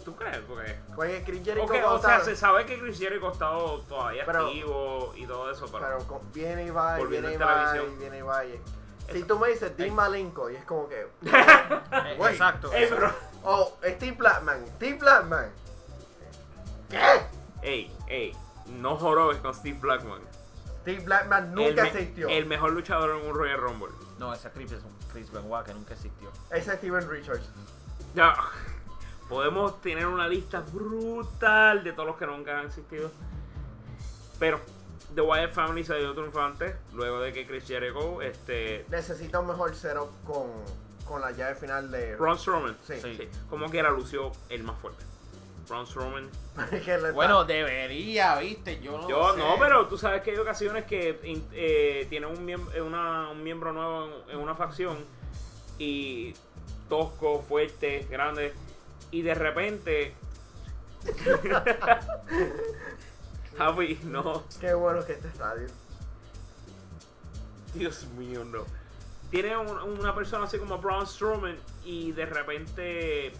¿Tú 0.04 0.14
crees? 0.16 0.38
Porque. 0.48 0.76
Oye, 0.96 1.22
Chris 1.24 1.44
Jericho 1.44 1.64
Ok, 1.66 1.70
o 1.86 1.98
sea, 2.00 2.16
está- 2.16 2.24
se 2.24 2.36
sabe 2.36 2.66
que 2.66 2.78
Chris 2.78 2.98
Jericho 2.98 3.28
ha 3.28 3.32
estado 3.32 3.80
todavía 3.82 4.24
Pero- 4.26 4.46
activo 4.46 5.12
y 5.16 5.26
todo 5.26 5.50
eso, 5.50 5.66
pero. 5.70 5.84
Pero 5.84 5.98
con- 6.06 6.32
viene 6.32 6.64
y 6.66 6.70
va, 6.70 7.00
y 7.00 7.06
viene 7.06 7.32
y 7.34 7.36
va, 7.36 7.74
y 7.76 7.96
viene 7.98 8.18
y 8.18 8.22
va. 8.22 8.44
y- 8.44 8.60
Si 9.12 9.24
tú 9.24 9.38
me 9.38 9.48
dices 9.48 9.76
Dean. 9.76 9.94
Malenko, 9.94 10.48
y 10.50 10.56
es 10.56 10.64
como 10.64 10.88
que... 10.88 11.06
Eh, 11.22 12.16
Exacto. 12.30 12.70
Oh, 13.44 13.76
Steve 13.84 14.16
Blackman, 14.16 14.64
Steve 14.76 14.98
Blackman. 14.98 15.50
¿Qué? 16.88 17.22
Ey, 17.62 17.96
ey, 18.08 18.36
no 18.66 18.96
jorobes 18.96 19.38
con 19.38 19.54
Steve 19.54 19.78
Blackman. 19.80 20.20
Steve 20.82 21.04
Blackman 21.04 21.54
nunca 21.54 21.86
existió. 21.86 22.28
el 22.28 22.46
mejor 22.46 22.72
luchador 22.72 23.10
en 23.10 23.26
un 23.28 23.34
Royal 23.34 23.58
Rumble. 23.60 23.88
No, 24.18 24.32
ese 24.32 24.50
Chris 24.50 24.72
es 24.72 24.82
un 24.82 24.96
Chris 25.12 25.30
Benoit 25.30 25.64
que 25.66 25.74
nunca 25.74 25.94
existió. 25.94 26.30
Ese 26.50 26.72
es 26.72 26.78
Steven 26.78 27.08
Richards. 27.08 27.48
Ya, 28.14 28.34
podemos 29.32 29.80
tener 29.80 30.06
una 30.06 30.28
lista 30.28 30.60
brutal 30.60 31.82
de 31.82 31.92
todos 31.92 32.06
los 32.06 32.16
que 32.16 32.26
nunca 32.26 32.58
han 32.58 32.66
existido. 32.66 33.10
Pero 34.38 34.60
The 35.14 35.20
Wyatt 35.20 35.52
Family 35.52 35.84
se 35.84 35.94
dio 35.98 36.12
triunfante 36.12 36.76
luego 36.92 37.20
de 37.20 37.32
que 37.32 37.46
Chris 37.46 37.66
Jericho, 37.66 38.20
este, 38.22 38.84
Necesita 38.90 39.40
un 39.40 39.46
mejor 39.48 39.74
setup 39.74 40.10
con, 40.24 40.48
con 41.06 41.20
la 41.20 41.30
llave 41.32 41.54
final 41.54 41.90
de... 41.90 42.16
Braun 42.16 42.38
Strowman, 42.38 42.76
Sí. 42.86 42.94
sí, 43.00 43.28
como 43.48 43.70
que 43.70 43.78
era 43.78 43.90
lució 43.90 44.32
el 44.48 44.62
más 44.64 44.78
fuerte. 44.78 45.04
Braun 45.68 45.86
Strowman. 45.86 46.28
Bueno, 47.14 47.44
debería, 47.44 48.36
viste, 48.36 48.80
yo 48.80 48.98
no 48.98 49.08
Yo 49.08 49.32
sé. 49.32 49.38
no, 49.38 49.54
pero 49.58 49.86
tú 49.86 49.96
sabes 49.96 50.20
que 50.22 50.32
hay 50.32 50.36
ocasiones 50.38 50.84
que 50.84 51.18
eh, 51.52 52.06
tiene 52.10 52.26
un, 52.26 52.44
miem- 52.46 52.68
eh, 52.74 52.82
una- 52.82 53.30
un 53.30 53.42
miembro 53.42 53.72
nuevo 53.72 54.06
en, 54.28 54.32
en 54.32 54.38
una 54.38 54.54
facción 54.54 54.98
y 55.78 56.34
tosco, 56.90 57.40
fuerte, 57.42 58.06
grande 58.10 58.52
y 59.12 59.22
de 59.22 59.34
repente 59.34 60.14
Javi, 63.58 64.00
no, 64.04 64.42
Qué 64.60 64.72
bueno 64.74 65.04
que 65.04 65.12
este 65.12 65.28
estadio. 65.28 65.68
Dios 67.74 68.04
mío, 68.18 68.44
no. 68.44 68.64
Tiene 69.30 69.56
un- 69.56 69.98
una 69.98 70.14
persona 70.14 70.44
así 70.44 70.58
como 70.58 70.78
Braun 70.78 71.06
Strowman 71.06 71.56
y 71.84 72.12
de 72.12 72.26
repente 72.26 73.32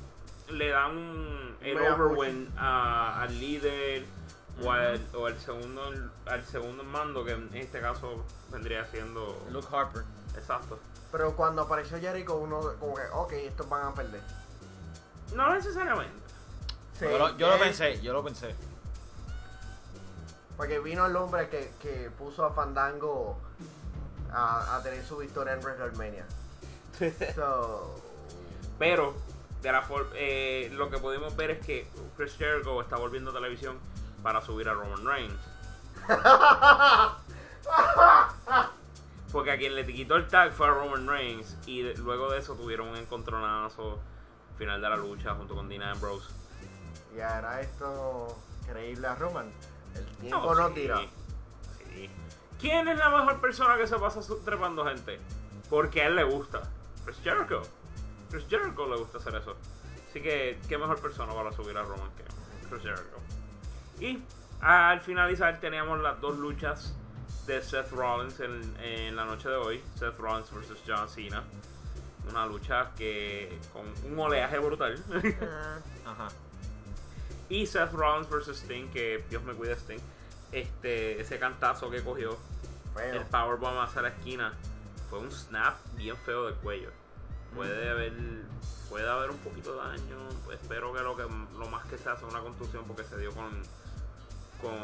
le 0.48 0.68
dan 0.70 0.96
un- 0.96 1.56
el 1.60 1.76
Mega 1.76 1.94
overwhelm 1.94 2.48
a- 2.56 3.22
al 3.22 3.38
líder 3.38 4.04
o, 4.62 4.70
al, 4.70 5.00
o 5.14 5.26
al 5.26 5.38
segundo 5.38 5.82
al 6.26 6.44
segundo 6.44 6.84
mando 6.84 7.24
que 7.24 7.32
en 7.32 7.48
este 7.54 7.80
caso 7.80 8.24
vendría 8.50 8.86
siendo 8.86 9.46
Luke 9.50 9.68
Harper. 9.70 10.02
Exacto. 10.36 10.78
Pero 11.10 11.36
cuando 11.36 11.62
apareció 11.62 11.98
Jericho, 12.00 12.36
uno 12.36 12.60
como 12.80 12.94
que, 12.94 13.02
ok, 13.12 13.32
estos 13.32 13.68
van 13.68 13.88
a 13.88 13.94
perder. 13.94 14.20
No 15.34 15.52
necesariamente. 15.54 16.12
Sí, 16.98 17.04
yo 17.06 17.18
lo, 17.18 17.36
yo 17.36 17.48
lo 17.50 17.58
pensé, 17.58 18.00
yo 18.00 18.12
lo 18.12 18.22
pensé. 18.22 18.54
Porque 20.56 20.78
vino 20.78 21.04
el 21.06 21.16
hombre 21.16 21.48
que, 21.48 21.72
que 21.80 22.10
puso 22.16 22.44
a 22.44 22.52
Fandango 22.52 23.38
a, 24.32 24.76
a 24.76 24.82
tener 24.82 25.04
su 25.04 25.16
victoria 25.18 25.54
en 25.54 25.60
WrestleMania. 25.60 26.24
So, 27.34 28.00
Pero, 28.78 29.14
de 29.62 29.72
la 29.72 29.82
for- 29.82 30.10
eh, 30.14 30.68
lo 30.72 30.90
que 30.90 30.98
pudimos 30.98 31.34
ver 31.34 31.50
es 31.52 31.66
que 31.66 31.88
Chris 32.16 32.36
Jericho 32.36 32.80
está 32.82 32.96
volviendo 32.96 33.30
a 33.30 33.34
televisión 33.34 33.78
para 34.22 34.40
subir 34.42 34.68
a 34.68 34.74
Roman 34.74 35.04
Reigns. 35.04 35.40
Porque 39.32 39.50
a 39.50 39.56
quien 39.56 39.74
le 39.74 39.86
quitó 39.86 40.16
el 40.16 40.28
tag 40.28 40.52
fue 40.52 40.66
a 40.66 40.70
Roman 40.70 41.08
Reigns. 41.08 41.56
Y 41.66 41.82
luego 41.94 42.30
de 42.30 42.38
eso 42.38 42.54
tuvieron 42.54 42.88
un 42.88 42.96
encontronazo 42.96 43.98
final 44.62 44.80
de 44.80 44.88
la 44.88 44.96
lucha 44.96 45.34
junto 45.34 45.54
con 45.54 45.68
Dean 45.68 45.82
Ambrose. 45.82 46.28
y 47.14 47.18
era 47.18 47.60
esto 47.60 48.38
creíble 48.66 49.06
a 49.08 49.14
Roman. 49.16 49.50
El 49.94 50.04
tiempo 50.18 50.54
No, 50.54 50.54
no 50.54 50.68
sí, 50.68 50.74
tira. 50.74 51.00
sí. 51.90 52.10
¿Quién 52.60 52.86
es 52.88 52.96
la 52.96 53.10
mejor 53.10 53.40
persona 53.40 53.76
que 53.76 53.86
se 53.88 53.98
pasa 53.98 54.20
trepando 54.44 54.84
gente? 54.86 55.18
Porque 55.68 56.02
a 56.02 56.06
él 56.06 56.14
le 56.16 56.22
gusta. 56.24 56.62
Chris 57.04 57.18
Jericho. 57.24 57.62
Chris 58.30 58.44
Jericho 58.48 58.86
le 58.88 58.96
gusta 58.98 59.18
hacer 59.18 59.34
eso. 59.34 59.56
Así 60.08 60.22
que, 60.22 60.60
¿qué 60.68 60.78
mejor 60.78 61.00
persona 61.00 61.34
para 61.34 61.50
subir 61.52 61.76
a 61.76 61.82
Roman 61.82 62.08
que 62.16 62.22
Chris 62.68 62.82
Jericho? 62.82 63.18
Y 63.98 64.22
al 64.60 65.00
finalizar 65.00 65.58
teníamos 65.60 66.00
las 66.00 66.20
dos 66.20 66.36
luchas 66.38 66.94
de 67.46 67.60
Seth 67.62 67.90
Rollins 67.90 68.38
en, 68.40 68.76
en 68.80 69.16
la 69.16 69.24
noche 69.24 69.48
de 69.48 69.56
hoy. 69.56 69.82
Seth 69.96 70.16
Rollins 70.18 70.50
versus 70.54 70.78
John 70.86 71.08
Cena. 71.08 71.42
Una 72.30 72.46
lucha 72.46 72.90
que 72.96 73.58
con 73.72 73.84
un 74.10 74.18
oleaje 74.18 74.58
brutal. 74.58 75.02
Ajá. 76.06 76.28
Y 77.48 77.66
Seth 77.66 77.92
Rollins 77.92 78.30
versus 78.30 78.58
Sting, 78.58 78.88
que 78.90 79.24
Dios 79.28 79.42
me 79.42 79.52
cuide 79.54 79.74
Sting. 79.76 79.98
Este, 80.52 81.20
ese 81.20 81.38
cantazo 81.38 81.90
que 81.90 82.02
cogió, 82.02 82.36
Feo. 82.94 83.14
el 83.14 83.24
powerbomb 83.26 83.78
hacia 83.80 84.02
la 84.02 84.08
esquina, 84.08 84.52
fue 85.10 85.18
un 85.18 85.30
snap 85.30 85.74
bien 85.96 86.16
feo 86.18 86.46
del 86.46 86.54
cuello. 86.56 86.90
Puede 87.54 87.90
haber, 87.90 88.12
puede 88.88 89.08
haber 89.08 89.30
un 89.30 89.38
poquito 89.38 89.72
de 89.74 89.78
daño. 89.88 90.16
Espero 90.52 90.92
que 90.94 91.00
lo 91.00 91.16
que 91.16 91.24
lo 91.58 91.68
más 91.68 91.84
que 91.86 91.98
se 91.98 92.08
hace 92.08 92.24
una 92.24 92.40
contusión 92.40 92.84
porque 92.86 93.04
se 93.04 93.18
dio 93.18 93.32
con, 93.34 93.50
con, 94.62 94.78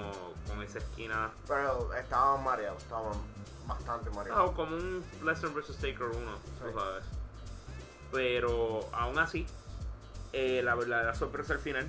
con 0.47 0.62
esa 0.62 0.78
esquina. 0.78 1.30
Pero 1.47 1.95
estaban 1.95 2.45
mareados, 2.45 2.83
estaban 2.83 3.12
bastante 3.66 4.11
mareados. 4.11 4.50
No, 4.50 4.57
como 4.57 4.76
un 4.76 5.02
Lesnar 5.25 5.52
vs 5.52 5.76
Taker 5.76 6.02
1, 6.02 6.16
Sí. 6.18 6.52
tú 6.73 6.78
sabes. 6.78 7.04
Pero 8.12 8.88
aún 8.92 9.18
así, 9.18 9.46
eh, 10.32 10.62
la 10.62 10.74
verdadera 10.74 11.14
sorpresa 11.14 11.54
al 11.54 11.58
final, 11.60 11.86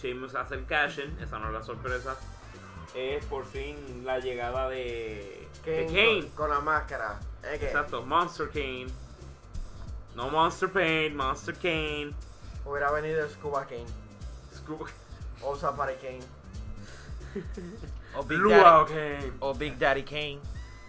Sheamus 0.00 0.34
hace 0.34 0.54
el 0.56 0.66
cash 0.66 0.98
in, 1.00 1.16
esa 1.20 1.38
no 1.38 1.48
es 1.48 1.52
la 1.54 1.62
sorpresa, 1.62 2.16
es 2.94 3.24
por 3.26 3.44
fin 3.46 4.04
la 4.04 4.18
llegada 4.18 4.68
de, 4.68 5.48
de 5.64 5.86
Kane. 5.86 6.20
Con, 6.22 6.30
con 6.30 6.50
la 6.50 6.60
máscara. 6.60 7.20
Exacto, 7.44 8.02
Monster 8.04 8.48
Kane. 8.50 8.86
No 10.14 10.28
Monster 10.28 10.70
Pain, 10.70 11.16
Monster 11.16 11.54
Kane. 11.54 12.12
hubiera 12.64 12.90
venido 12.90 13.28
Scuba 13.30 13.64
Kane. 13.66 13.86
Screw- 14.52 14.86
O 15.42 15.56
Safari 15.56 15.94
Kane. 15.96 16.20
O 18.14 18.22
Big, 18.24 18.38
Luau 18.38 18.84
Daddy, 18.86 18.92
Kane. 18.92 19.32
o 19.40 19.54
Big 19.54 19.78
Daddy 19.78 20.02
Kane. 20.04 20.40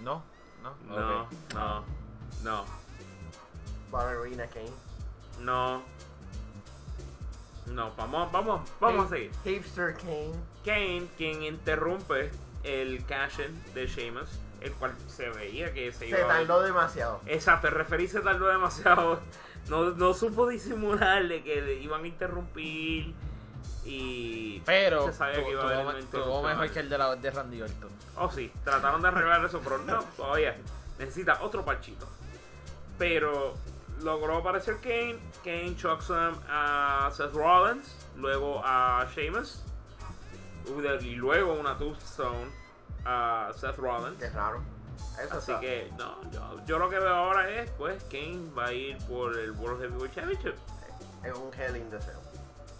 ¿No? 0.01 0.21
No. 0.61 0.75
No, 0.87 1.27
no, 1.53 1.85
no, 2.43 2.65
Ballerina 3.93 4.45
Kane. 4.47 4.71
no. 5.41 5.81
No, 7.65 7.93
vamos, 7.95 8.29
vamos, 8.31 8.69
vamos 8.81 9.05
a 9.05 9.09
seguir. 9.09 9.31
Hipster 9.45 9.93
Kane. 9.95 10.33
Kane, 10.65 11.07
quien 11.17 11.43
interrumpe 11.43 12.29
el 12.63 13.05
cash-in 13.05 13.57
de 13.73 13.87
Sheamus, 13.87 14.27
el 14.59 14.73
cual 14.73 14.93
se 15.07 15.29
veía 15.29 15.73
que 15.73 15.91
se 15.93 15.99
Se 15.99 16.07
iba 16.09 16.25
a... 16.25 16.27
tardó 16.27 16.61
demasiado. 16.61 17.21
Exacto, 17.25 17.67
el 17.69 17.73
referí 17.75 18.07
se 18.09 18.19
tardó 18.21 18.47
demasiado. 18.47 19.19
No, 19.69 19.91
no 19.91 20.13
supo 20.13 20.49
disimularle 20.49 21.41
que 21.41 21.61
le 21.61 21.75
iban 21.75 22.03
a 22.03 22.07
interrumpir 22.07 23.13
y... 23.85 24.61
Pero 24.65 25.05
se 25.05 25.13
sabía 25.13 25.37
tu- 25.39 25.45
que 25.45 25.51
iba 25.51 25.61
a 25.61 25.79
haber 25.79 25.85
mejor 25.95 26.69
que 26.69 26.79
el 26.81 26.89
de, 26.89 26.97
la, 26.97 27.15
de 27.15 27.31
Randy 27.31 27.61
Orton. 27.61 27.89
Oh 28.17 28.29
sí, 28.29 28.51
trataron 28.65 29.01
de 29.01 29.07
arreglar 29.07 29.45
eso, 29.45 29.61
pero 29.63 29.77
no, 29.77 30.03
todavía 30.17 30.57
necesita 30.99 31.41
otro 31.43 31.63
parchito. 31.63 32.05
Pero 32.97 33.53
logró 34.03 34.37
aparecer 34.37 34.77
Kane, 34.81 35.17
Kane 35.43 35.75
chokeslam 35.75 36.35
a 36.49 37.09
Seth 37.13 37.33
Rollins, 37.33 37.95
luego 38.17 38.61
a 38.63 39.07
Sheamus, 39.15 39.63
y 41.01 41.15
luego 41.15 41.53
una 41.53 41.77
tombstone 41.77 42.51
a 43.05 43.51
Seth 43.55 43.77
Rollins. 43.77 44.17
Qué 44.17 44.29
raro. 44.29 44.61
Eso 45.21 45.37
Así 45.37 45.51
está- 45.51 45.59
que, 45.59 45.91
no, 45.97 46.31
yo, 46.31 46.65
yo 46.65 46.79
lo 46.79 46.89
que 46.89 46.97
veo 46.99 47.13
ahora 47.13 47.49
es, 47.49 47.69
pues, 47.71 48.03
Kane 48.05 48.49
va 48.57 48.67
a 48.67 48.73
ir 48.73 48.97
por 49.07 49.37
el 49.37 49.51
World 49.51 49.81
Heavyweight 49.81 50.13
Championship. 50.15 50.55
es 51.23 51.33
un 51.33 51.53
Hell 51.53 51.77
in 51.77 51.89
the 51.89 52.01
Cell. 52.01 52.17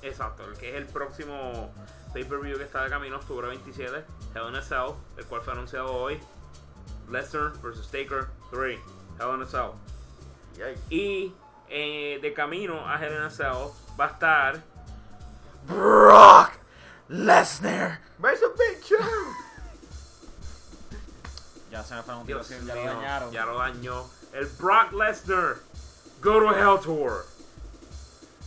Exacto, 0.02 0.44
el 0.46 0.58
que 0.58 0.70
es 0.72 0.76
el 0.76 0.86
próximo 0.88 1.72
pay-per-view 2.14 2.58
que 2.58 2.64
está 2.66 2.84
de 2.84 2.90
camino, 2.90 3.16
octubre 3.16 3.48
27, 3.48 4.04
Hell 4.36 4.50
in 4.50 4.56
a 4.58 4.62
Cell, 4.62 4.96
el 5.18 5.26
cual 5.28 5.42
fue 5.42 5.54
anunciado 5.54 5.94
hoy. 5.94 6.20
Lesnar 7.10 7.54
vs. 7.62 7.88
Taker 7.90 8.28
3, 8.52 8.80
Hell 9.20 9.36
in 9.36 9.44
a 9.44 9.46
Cell. 9.46 9.72
Y 10.90 11.34
eh, 11.70 12.20
de 12.22 12.34
camino 12.34 12.88
a 12.88 13.04
Hell 13.04 13.14
in 13.14 13.22
a 13.24 13.30
Cell 13.30 13.72
va 14.00 14.06
a 14.06 14.10
estar 14.10 14.62
Brock 15.68 16.52
Lesnar. 17.10 18.00
Versus 18.20 18.50
Big 18.58 18.82
Show. 18.84 19.00
Ya 21.72 21.84
se 21.84 21.96
me 21.96 22.04
fue 22.04 22.16
un 22.16 22.28
Dios 22.28 22.48
ya 22.50 22.60
mío, 22.60 22.76
lo 22.76 22.84
dañaron. 22.94 23.32
ya 23.32 23.46
lo 23.46 23.58
dañó, 23.58 24.06
el 24.34 24.46
Brock 24.60 24.92
Lesnar 24.94 25.56
Go 26.22 26.40
to 26.40 26.52
Hell 26.56 26.80
Tour. 26.82 27.26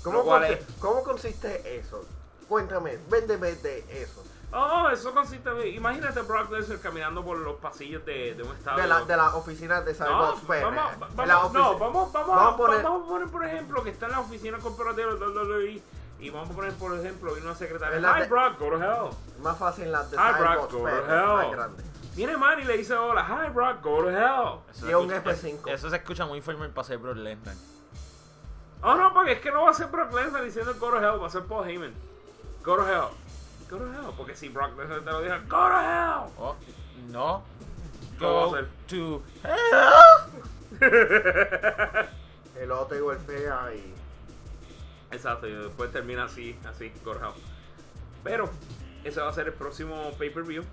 ¿Cómo, 0.03 0.25
consi- 0.25 0.51
es- 0.53 0.67
¿Cómo 0.79 1.03
consiste 1.03 1.77
eso? 1.79 2.07
Cuéntame, 2.49 2.99
véndeme 3.11 3.53
de 3.57 3.85
eso. 4.03 4.23
Oh, 4.53 4.89
eso 4.91 5.13
consiste 5.13 5.51
en, 5.51 5.75
imagínate 5.75 6.23
Brock 6.23 6.51
Lesnar 6.51 6.79
caminando 6.79 7.23
por 7.25 7.37
los 7.39 7.57
pasillos 7.57 8.05
de, 8.07 8.35
de 8.35 8.43
un 8.43 8.55
estadio. 8.57 8.81
De 8.83 8.89
la, 8.89 9.05
de 9.05 9.17
la 9.17 9.35
oficina 9.35 9.81
de 9.83 9.93
No, 9.93 9.99
Cyborg 10.37 10.41
PR. 10.47 10.63
vamos, 10.65 11.17
vamos, 11.17 11.53
no, 11.53 11.79
vamos, 11.79 12.13
vamos, 12.13 12.13
Vamos 12.13 12.55
a 12.55 12.57
poner- 12.57 12.83
vamos 12.83 13.05
a 13.05 13.09
poner, 13.09 13.29
por 13.29 13.45
ejemplo, 13.45 13.83
que 13.83 13.91
está 13.91 14.07
en 14.07 14.13
la 14.13 14.21
oficina 14.21 14.59
corporativa 14.59 15.13
de 15.15 15.27
WWE 15.27 15.83
y 16.21 16.31
vamos 16.31 16.49
a 16.51 16.53
poner, 16.55 16.73
por 16.75 16.95
ejemplo, 16.99 17.35
una 17.43 17.55
secretaria. 17.55 17.99
Hi, 17.99 18.21
de- 18.23 18.29
Brock, 18.29 18.59
go 18.59 18.71
to 18.71 18.77
hell. 18.77 19.11
Más 19.43 19.59
fácil 19.59 19.91
la 19.93 20.05
de 20.05 20.17
Hi, 20.17 20.39
Brock, 20.39 20.71
go 20.73 20.79
to 20.79 20.89
hell. 20.89 21.61
Viene 22.15 22.37
Manny 22.39 22.63
y 22.63 22.65
le 22.65 22.79
dice 22.79 22.95
hola. 22.95 23.27
Hi, 23.29 23.51
Brock, 23.51 23.83
go 23.83 24.05
to 24.05 24.11
hell. 24.11 24.61
Eso 24.71 24.89
Y 24.91 24.95
un 24.95 25.11
escucha- 25.13 25.33
F5. 25.37 25.69
Eso 25.71 25.91
se 25.91 25.97
escucha 25.97 26.25
muy 26.25 26.41
formal 26.41 26.71
para 26.71 26.87
ser 26.87 26.97
Brock 26.99 27.17
Lesnar. 27.17 27.57
Oh, 28.83 28.95
no, 28.95 29.13
porque 29.13 29.33
es 29.33 29.41
que 29.41 29.51
no 29.51 29.65
va 29.65 29.71
a 29.71 29.75
ser 29.75 29.89
Brock 29.89 30.13
Lesnar 30.15 30.45
diciendo 30.45 30.73
go 30.79 30.91
to 30.91 30.97
hell, 30.99 31.21
va 31.21 31.27
a 31.27 31.31
ser 31.31 31.43
Paul 31.43 31.69
Heyman. 31.69 31.93
Go 32.65 32.77
to 32.77 32.87
hell. 32.89 33.09
Go 33.69 33.79
to 33.79 33.93
hell. 33.93 34.13
Porque 34.17 34.37
si 34.37 34.49
Brock 34.49 34.77
Lesnar 34.79 35.01
te 35.01 35.11
lo 35.11 35.23
dice, 35.23 35.39
go 35.49 35.69
to 35.69 35.81
hell. 35.81 36.31
Oh, 36.39 36.57
no. 37.11 37.43
¿Cómo 38.19 38.53
va 38.53 38.59
a 38.59 38.63
Go 38.63 38.69
to 38.87 39.23
El 42.61 42.71
otro 42.71 43.05
golpea 43.05 43.75
y. 43.75 43.95
Exacto, 45.11 45.47
y 45.47 45.53
después 45.53 45.93
termina 45.93 46.25
así, 46.25 46.59
así, 46.69 46.93
go 47.05 47.13
to 47.15 47.21
hell. 47.21 47.35
Pero, 48.25 48.51
ese 49.05 49.21
va 49.21 49.29
a 49.29 49.33
ser 49.33 49.47
el 49.49 49.53
próximo 49.53 50.13
pay-per-view. 50.19 50.65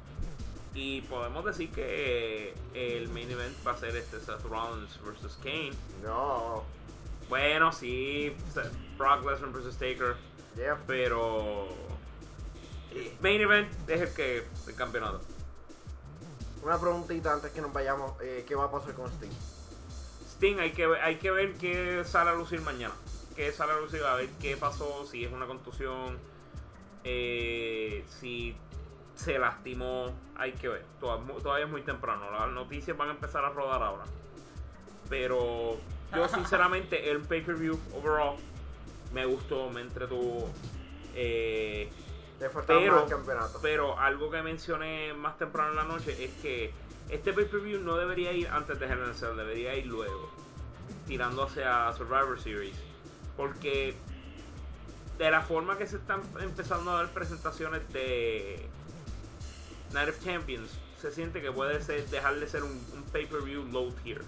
Y 0.74 1.02
podemos 1.02 1.46
decir 1.46 1.72
que 1.72 2.56
el 2.74 3.08
main 3.10 3.30
event 3.30 3.56
va 3.66 3.74
a 3.74 3.78
ser 3.78 3.96
este 3.96 4.20
Seth 4.20 4.44
Rollins 4.44 5.00
vs. 5.04 5.38
Kane. 5.44 5.74
No. 6.04 6.64
Bueno, 7.30 7.72
sí, 7.72 8.36
Brock 8.98 9.24
Lesnar 9.24 9.52
vs. 9.52 9.78
Taker. 9.78 10.16
Yeah. 10.56 10.80
Pero 10.88 11.68
main 13.22 13.42
event 13.42 13.90
es 13.90 14.02
el 14.02 14.14
que 14.14 14.44
el 14.68 14.76
campeonato. 14.76 15.22
Una 16.64 16.80
preguntita 16.80 17.34
antes 17.34 17.52
que 17.52 17.62
nos 17.62 17.74
vayamos. 17.74 18.14
eh, 18.22 18.46
¿Qué 18.48 18.56
va 18.56 18.66
a 18.66 18.72
pasar 18.72 18.94
con 18.94 19.10
Sting? 19.12 19.30
Sting 20.36 20.60
hay 20.60 20.72
que 20.72 20.88
ver, 20.88 21.02
hay 21.02 21.18
que 21.18 21.32
ver 21.32 21.54
qué 21.56 22.04
sale 22.06 22.30
a 22.32 22.34
lucir 22.36 22.62
mañana. 22.62 22.94
Qué 23.36 23.52
sale 23.52 23.74
a 23.74 23.80
lucir, 23.80 24.04
a 24.04 24.16
ver 24.16 24.30
qué 24.42 24.56
pasó, 24.58 25.06
si 25.06 25.24
es 25.26 25.32
una 25.34 25.46
contusión, 25.48 26.18
eh, 27.04 28.06
si 28.20 28.56
se 29.16 29.38
lastimó, 29.40 30.12
hay 30.36 30.54
que 30.54 30.68
ver. 30.70 30.86
Toda- 31.00 31.20
Todavía 31.42 31.66
es 31.66 31.72
muy 31.72 31.82
temprano, 31.82 32.32
las 32.32 32.50
noticias 32.52 32.96
van 32.98 33.10
a 33.10 33.12
empezar 33.12 33.44
a 33.44 33.50
rodar 33.50 33.82
ahora. 33.84 34.04
Pero 35.10 35.78
yo 36.16 36.28
sinceramente 36.30 37.10
el 37.12 37.22
pay-per-view 37.22 37.78
overall 37.96 38.38
me 39.14 39.26
gustó, 39.26 39.70
me 39.70 39.82
entretuvo. 39.82 40.50
Eh, 41.16 41.90
Le 42.44 42.50
Pero- 42.66 42.96
más 43.02 43.10
campeonato. 43.10 43.60
Pero 43.62 44.00
algo 44.00 44.30
que 44.30 44.42
mencioné 44.42 45.14
más 45.14 45.38
temprano 45.38 45.72
en 45.72 45.76
la 45.76 45.84
noche 45.84 46.24
es 46.24 46.32
que 46.42 46.72
este 47.10 47.34
pay-per-view 47.34 47.80
no 47.80 47.96
debería 47.96 48.32
ir 48.32 48.48
antes 48.48 48.80
de 48.80 48.86
Hell 48.86 49.00
in 49.00 49.10
a 49.10 49.14
Cell, 49.14 49.36
debería 49.36 49.76
ir 49.76 49.86
luego, 49.88 50.30
tirando 51.08 51.44
hacia 51.44 51.92
Survivor 51.94 52.40
Series. 52.40 52.76
Porque 53.38 53.96
de 55.18 55.32
la 55.32 55.42
forma 55.42 55.78
que 55.78 55.88
se 55.88 55.98
están 55.98 56.22
empezando 56.40 56.92
a 56.92 56.96
dar 56.98 57.10
presentaciones 57.10 57.92
de 57.94 58.68
Night 59.92 60.10
of 60.10 60.24
Champions, 60.24 60.70
se 61.00 61.12
siente 61.12 61.42
que 61.42 61.52
puede 61.52 61.82
ser, 61.82 62.08
dejar 62.08 62.36
de 62.36 62.48
ser 62.48 62.64
un, 62.64 62.72
un 62.72 63.04
pay-per-view 63.12 63.66
low 63.72 63.92
tier. 64.04 64.22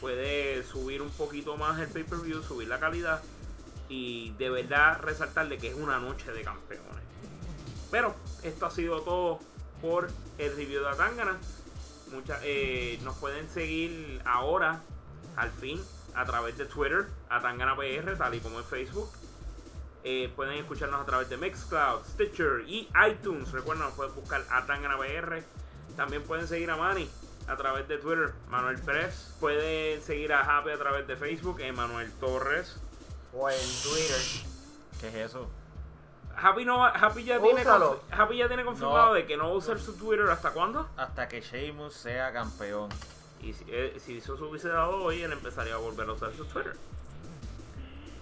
Puede 0.00 0.62
subir 0.64 1.00
un 1.00 1.10
poquito 1.10 1.56
más 1.56 1.80
el 1.80 1.88
pay-per-view, 1.88 2.42
subir 2.42 2.68
la 2.68 2.78
calidad 2.78 3.22
y 3.88 4.32
de 4.38 4.50
verdad 4.50 5.00
resaltar 5.00 5.48
de 5.48 5.58
que 5.58 5.68
es 5.68 5.74
una 5.74 5.98
noche 5.98 6.30
de 6.32 6.42
campeones. 6.42 7.04
Pero 7.94 8.12
esto 8.42 8.66
ha 8.66 8.72
sido 8.72 9.02
todo 9.02 9.38
por 9.80 10.08
el 10.38 10.56
review 10.56 10.82
de 10.82 10.88
Atangana. 10.88 11.38
Mucha- 12.10 12.40
eh, 12.42 12.98
nos 13.04 13.16
pueden 13.18 13.48
seguir 13.48 14.20
ahora, 14.24 14.82
al 15.36 15.52
fin, 15.52 15.80
a 16.16 16.24
través 16.24 16.58
de 16.58 16.66
Twitter, 16.66 17.06
Atangana 17.30 17.76
PR, 17.76 18.16
tal 18.16 18.34
y 18.34 18.40
como 18.40 18.58
en 18.58 18.64
Facebook. 18.64 19.08
Eh, 20.02 20.28
pueden 20.34 20.54
escucharnos 20.58 21.02
a 21.02 21.06
través 21.06 21.28
de 21.28 21.36
Mixcloud, 21.36 22.04
Stitcher 22.04 22.64
y 22.66 22.88
iTunes. 23.08 23.52
Recuerden, 23.52 23.84
nos 23.84 23.94
pueden 23.94 24.12
buscar 24.16 24.44
Atangana 24.50 24.98
PR. 24.98 25.44
También 25.96 26.24
pueden 26.24 26.48
seguir 26.48 26.72
a 26.72 26.76
Manny 26.76 27.08
a 27.46 27.56
través 27.56 27.86
de 27.86 27.98
Twitter, 27.98 28.32
Manuel 28.48 28.80
Pérez. 28.80 29.32
Pueden 29.38 30.02
seguir 30.02 30.32
a 30.32 30.58
Happy 30.58 30.70
a 30.70 30.78
través 30.78 31.06
de 31.06 31.14
Facebook, 31.16 31.60
Emanuel 31.60 32.10
Torres. 32.14 32.76
O 33.32 33.48
en 33.48 33.56
Twitter. 33.84 34.20
¿Qué 35.00 35.08
es 35.10 35.30
eso? 35.30 35.48
Happy, 36.36 36.64
no, 36.64 36.84
Happy, 36.84 37.24
ya, 37.24 37.40
tiene, 37.40 37.60
Úsalo. 37.62 38.00
confi- 38.00 38.18
Happy 38.20 38.36
ya 38.38 38.48
tiene 38.48 38.64
confirmado 38.64 39.08
No. 39.08 39.14
de 39.14 39.26
que 39.26 39.36
no 39.36 39.44
va 39.48 39.50
a 39.50 39.56
usar 39.56 39.78
su 39.78 39.96
Twitter 39.96 40.28
hasta 40.30 40.50
cuándo. 40.52 40.88
Hasta 40.96 41.28
que 41.28 41.40
Sheamus 41.40 41.94
sea 41.94 42.32
campeón. 42.32 42.88
Y 43.40 43.52
si, 43.52 43.64
eh, 43.68 43.96
si 43.98 44.18
eso 44.18 44.36
se 44.36 44.42
hubiese 44.42 44.68
dado 44.68 45.02
hoy, 45.04 45.22
él 45.22 45.32
empezaría 45.32 45.74
a 45.74 45.78
volver 45.78 46.08
a 46.08 46.12
usar 46.12 46.32
su 46.34 46.44
Twitter. 46.46 46.76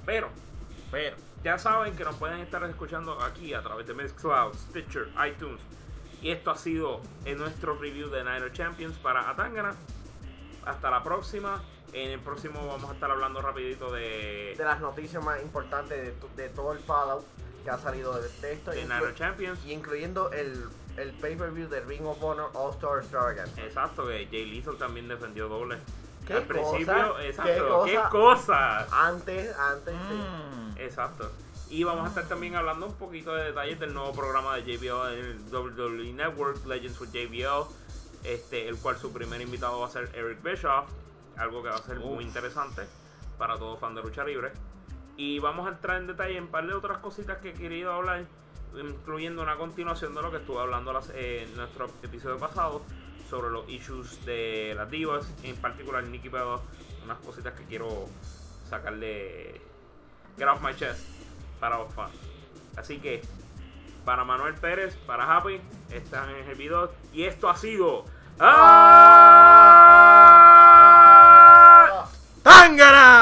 Pero, 0.04 0.28
Pero, 0.90 1.16
ya 1.42 1.58
saben 1.58 1.96
que 1.96 2.04
nos 2.04 2.16
pueden 2.16 2.40
estar 2.40 2.62
escuchando 2.64 3.18
aquí 3.22 3.54
a 3.54 3.62
través 3.62 3.86
de 3.86 3.94
Mixcloud, 3.94 4.54
Stitcher, 4.54 5.08
iTunes. 5.26 5.60
Y 6.20 6.30
esto 6.30 6.50
ha 6.50 6.56
sido 6.56 7.00
en 7.24 7.38
nuestro 7.38 7.76
review 7.78 8.08
de 8.10 8.20
of 8.20 8.52
Champions 8.52 8.96
para 8.98 9.28
Atangana. 9.30 9.74
Hasta 10.66 10.90
la 10.90 11.02
próxima. 11.02 11.62
En 11.92 12.10
el 12.10 12.20
próximo 12.20 12.66
vamos 12.66 12.90
a 12.90 12.94
estar 12.94 13.10
hablando 13.10 13.42
rapidito 13.42 13.92
de, 13.92 14.54
De 14.56 14.64
las 14.64 14.80
noticias 14.80 15.22
más 15.22 15.42
importantes 15.42 15.98
de, 16.36 16.42
de 16.42 16.48
todo 16.48 16.72
el 16.72 16.78
Fallout 16.78 17.24
que 17.62 17.70
ha 17.70 17.78
salido 17.78 18.12
de, 18.20 18.28
de 18.28 18.52
esto. 18.52 18.70
de 18.70 19.14
Champions. 19.14 19.58
y 19.64 19.72
incluyendo 19.72 20.30
el, 20.32 20.64
el 20.96 21.12
pay-per-view 21.12 21.68
de 21.68 21.80
Ring 21.80 22.04
of 22.06 22.22
Honor 22.22 22.50
All-Star 22.54 22.98
Extravaganza. 23.00 23.60
Exacto, 23.62 24.06
que 24.06 24.26
Jay 24.30 24.44
Lethal 24.46 24.76
también 24.76 25.08
defendió 25.08 25.48
doble. 25.48 25.78
¿Qué 26.26 26.34
Al 26.34 26.44
principio, 26.44 26.94
cosa? 27.14 27.24
exacto, 27.24 27.84
¿Qué 27.84 27.90
qué 27.92 28.00
cosa? 28.10 29.08
Antes, 29.08 29.56
antes, 29.58 29.94
sí. 29.94 30.14
mm, 30.14 30.78
Exacto. 30.78 31.30
Y 31.68 31.84
vamos 31.84 32.04
a 32.04 32.08
estar 32.10 32.28
también 32.28 32.54
hablando 32.54 32.86
un 32.86 32.94
poquito 32.94 33.34
de 33.34 33.44
detalles 33.44 33.80
del 33.80 33.94
nuevo 33.94 34.12
programa 34.12 34.56
de 34.56 34.62
JBL 34.62 35.14
en 35.14 35.24
el 35.24 35.54
WWE 35.54 36.12
Network, 36.12 36.64
Legends 36.66 37.00
with 37.00 37.08
JBL, 37.10 37.66
este, 38.24 38.68
el 38.68 38.76
cual 38.76 38.98
su 38.98 39.12
primer 39.12 39.40
invitado 39.40 39.80
va 39.80 39.86
a 39.86 39.90
ser 39.90 40.10
Eric 40.14 40.42
Bischoff, 40.42 40.88
algo 41.36 41.62
que 41.62 41.70
va 41.70 41.76
a 41.76 41.82
ser 41.82 41.98
muy 41.98 42.22
interesante 42.22 42.82
para 43.38 43.58
todo 43.58 43.76
fan 43.78 43.94
de 43.94 44.02
lucha 44.02 44.22
libre. 44.22 44.52
Y 45.16 45.38
vamos 45.38 45.66
a 45.66 45.70
entrar 45.70 45.98
en 45.98 46.06
detalle 46.06 46.36
en 46.36 46.44
un 46.44 46.50
par 46.50 46.66
de 46.66 46.74
otras 46.74 46.98
cositas 46.98 47.38
que 47.38 47.50
he 47.50 47.54
querido 47.54 47.92
hablar, 47.92 48.24
incluyendo 48.74 49.42
una 49.42 49.56
continuación 49.56 50.14
de 50.14 50.22
lo 50.22 50.30
que 50.30 50.38
estuve 50.38 50.60
hablando 50.60 50.98
eh, 51.14 51.46
en 51.46 51.56
nuestro 51.56 51.90
episodio 52.02 52.38
pasado 52.38 52.82
sobre 53.28 53.50
los 53.50 53.68
issues 53.68 54.24
de 54.24 54.74
las 54.76 54.90
divas, 54.90 55.30
en 55.42 55.56
particular 55.56 56.04
Nikki 56.04 56.28
Bella, 56.28 56.58
unas 57.04 57.18
cositas 57.18 57.54
que 57.54 57.64
quiero 57.64 58.08
sacarle 58.68 59.60
get 60.38 60.48
off 60.48 60.60
my 60.62 60.74
chest 60.74 61.00
para 61.60 61.78
los 61.78 61.92
fans. 61.94 62.14
Así 62.76 62.98
que 62.98 63.22
para 64.04 64.24
Manuel 64.24 64.54
Pérez, 64.54 64.96
para 65.06 65.36
Happy, 65.36 65.60
están 65.90 66.30
en 66.30 66.48
el 66.48 66.54
video 66.56 66.92
y 67.12 67.24
esto 67.24 67.48
ha 67.48 67.56
sido 67.56 68.04
¡Ah! 68.38 68.62
¡Tángana! 72.42 73.21